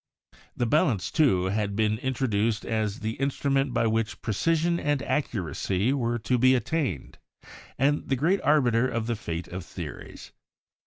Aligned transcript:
The 0.57 0.65
balance, 0.65 1.11
too, 1.11 1.45
had 1.53 1.75
been 1.75 1.99
in 1.99 2.15
troduced 2.15 2.65
as 2.65 3.01
the 3.01 3.17
instrument 3.21 3.71
by 3.71 3.85
which 3.85 4.19
precision 4.23 4.79
and 4.79 5.01
accu 5.01 5.45
racy 5.45 5.93
were 5.93 6.17
to 6.17 6.39
be 6.39 6.55
attained, 6.55 7.19
and 7.77 8.09
the 8.09 8.15
great 8.15 8.41
arbiter 8.41 8.87
of 8.89 9.05
the 9.05 9.15
fate 9.15 9.47
of 9.49 9.63
theories. 9.63 10.31